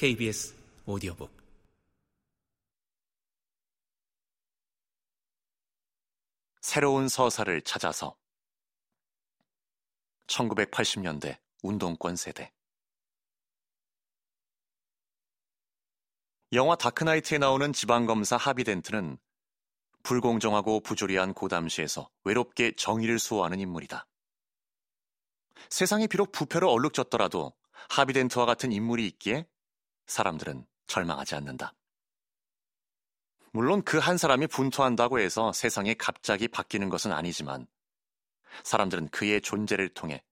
KBS 0.00 0.54
오디오북 0.86 1.30
새로운 6.62 7.06
서사를 7.06 7.60
찾아서 7.60 8.16
1980년대 10.26 11.36
운동권 11.62 12.16
세대 12.16 12.50
영화 16.54 16.76
다크나이트에 16.76 17.36
나오는 17.36 17.70
지방검사 17.70 18.38
하비덴트는 18.38 19.18
불공정하고 20.02 20.80
부조리한 20.80 21.34
고담시에서 21.34 22.08
외롭게 22.24 22.72
정의를 22.74 23.18
수호하는 23.18 23.60
인물이다. 23.60 24.06
세상이 25.68 26.08
비록 26.08 26.32
부패로 26.32 26.70
얼룩졌더라도 26.70 27.52
하비덴트와 27.90 28.46
같은 28.46 28.72
인물이 28.72 29.06
있기에 29.06 29.46
사람들은 30.10 30.66
절망하지 30.86 31.36
않는다. 31.36 31.72
물론 33.52 33.82
그 33.82 33.98
한 33.98 34.16
사람이 34.16 34.46
분투한다고 34.48 35.18
해서 35.20 35.52
세상이 35.52 35.94
갑자기 35.94 36.48
바뀌는 36.48 36.88
것은 36.88 37.12
아니지만 37.12 37.66
사람들은 38.64 39.08
그의 39.08 39.40
존재를 39.40 39.88
통해 39.88 40.22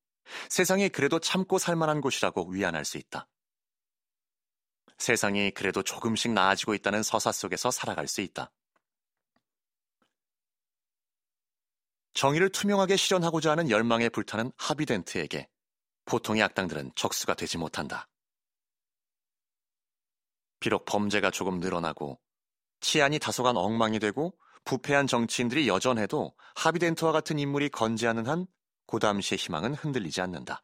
세상이 0.49 0.89
그래도 0.91 1.19
참고 1.19 1.59
살만한 1.59 2.01
곳이라고 2.01 2.49
위안할 2.51 2.85
수 2.85 2.99
있다. 2.99 3.27
세상이 4.99 5.53
그래도 5.53 5.83
조금씩 5.83 6.33
나아지고 6.33 6.75
있다는 6.75 7.03
서사 7.03 7.31
속에서 7.33 7.71
살아갈 7.71 8.09
수 8.09 8.21
있다. 8.21 8.51
정의를 12.15 12.51
투명하게 12.51 12.97
실현하고자 12.97 13.53
하는 13.53 13.71
열망에 13.71 14.09
불타는 14.09 14.51
하비덴트에게 14.57 15.49
보통의 16.05 16.43
악당들은 16.43 16.93
적수가 16.97 17.35
되지 17.35 17.59
못한다. 17.59 18.09
비록 20.61 20.85
범죄가 20.85 21.31
조금 21.31 21.61
늘어나고 21.61 22.19
치안이 22.81 23.19
다소간 23.19 23.57
엉망이 23.57 23.99
되고 23.99 24.35
부패한 24.65 25.07
정치인들이 25.07 25.69
여전해도 25.69 26.35
하비덴트와 26.57 27.13
같은 27.13 27.39
인물이 27.39 27.71
건재하는 27.71 28.27
한 28.27 28.47
고담시의 28.87 29.39
희망은 29.39 29.75
흔들리지 29.75 30.21
않는다. 30.21 30.63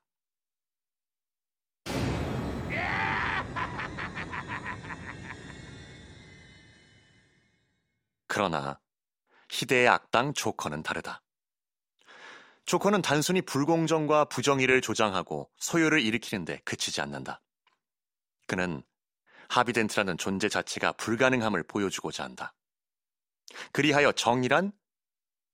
그러나 8.27 8.81
희대의 9.51 9.87
악당 9.87 10.35
조커는 10.35 10.83
다르다. 10.83 11.23
조커는 12.67 13.03
단순히 13.03 13.43
불공정과 13.43 14.25
부정의를 14.25 14.81
조장하고 14.81 15.51
소요를 15.59 16.01
일으키는데 16.01 16.61
그치지 16.65 17.01
않는다. 17.01 17.41
그는 18.47 18.83
하비덴트라는 19.49 20.19
존재 20.19 20.49
자체가 20.49 20.93
불가능함을 20.93 21.63
보여주고자 21.65 22.25
한다. 22.25 22.55
그리하여 23.73 24.13
정의란 24.13 24.73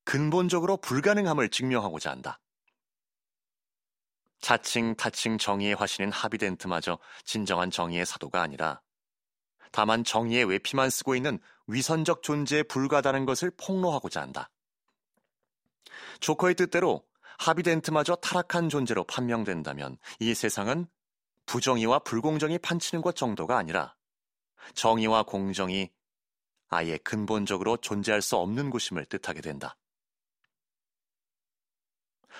근본적으로 0.03 0.77
불가능함을 0.77 1.49
증명하고자 1.49 2.11
한다. 2.11 2.39
자칭 4.39 4.95
타칭 4.95 5.37
정의의 5.37 5.75
화신인 5.75 6.11
하비덴트마저 6.11 6.97
진정한 7.23 7.69
정의의 7.69 8.05
사도가 8.05 8.41
아니라 8.41 8.81
다만 9.71 10.03
정의의 10.03 10.45
외피만 10.45 10.89
쓰고 10.89 11.15
있는 11.15 11.39
위선적 11.67 12.23
존재에 12.23 12.63
불과하다는 12.63 13.25
것을 13.25 13.51
폭로하고자 13.55 14.19
한다. 14.21 14.49
조커의 16.19 16.55
뜻대로 16.55 17.05
하비덴트마저 17.37 18.15
타락한 18.15 18.69
존재로 18.69 19.03
판명된다면 19.05 19.97
이 20.19 20.33
세상은 20.33 20.87
부정의와 21.51 21.99
불공정이 21.99 22.59
판치는 22.59 23.01
것 23.01 23.13
정도가 23.13 23.57
아니라 23.57 23.93
정의와 24.73 25.23
공정이 25.23 25.91
아예 26.69 26.97
근본적으로 26.99 27.75
존재할 27.75 28.21
수 28.21 28.37
없는 28.37 28.69
곳임을 28.69 29.03
뜻하게 29.03 29.41
된다. 29.41 29.77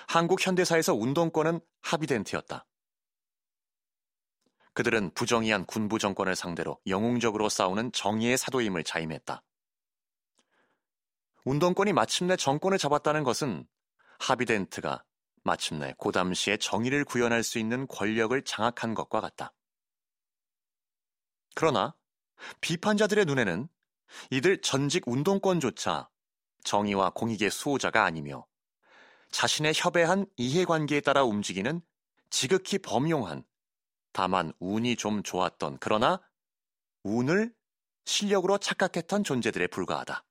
한국 0.08 0.46
현대사에서 0.46 0.94
운동권은 0.94 1.60
하비덴트였다. 1.82 2.64
그들은 4.72 5.10
부정의한 5.12 5.66
군부 5.66 5.98
정권을 5.98 6.34
상대로 6.34 6.80
영웅적으로 6.86 7.50
싸우는 7.50 7.92
정의의 7.92 8.38
사도임을 8.38 8.82
자임했다. 8.82 9.42
운동권이 11.44 11.92
마침내 11.92 12.36
정권을 12.36 12.78
잡았다는 12.78 13.24
것은 13.24 13.68
하비덴트가 14.20 15.04
마침내 15.42 15.94
고담시에 15.98 16.56
정의를 16.56 17.04
구현할 17.04 17.42
수 17.42 17.58
있는 17.58 17.86
권력을 17.86 18.40
장악한 18.42 18.94
것과 18.94 19.20
같다. 19.20 19.52
그러나 21.54 21.94
비판자들의 22.60 23.24
눈에는 23.26 23.68
이들 24.30 24.60
전직 24.62 25.06
운동권조차 25.06 26.08
정의와 26.64 27.10
공익의 27.10 27.50
수호자가 27.50 28.04
아니며 28.04 28.46
자신의 29.30 29.72
협회한 29.74 30.26
이해관계에 30.36 31.00
따라 31.00 31.24
움직이는 31.24 31.80
지극히 32.30 32.78
범용한 32.78 33.44
다만 34.12 34.52
운이 34.58 34.96
좀 34.96 35.22
좋았던 35.22 35.78
그러나 35.80 36.20
운을 37.02 37.54
실력으로 38.04 38.58
착각했던 38.58 39.24
존재들에 39.24 39.68
불과하다. 39.68 40.24